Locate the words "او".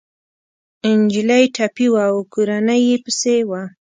2.09-2.17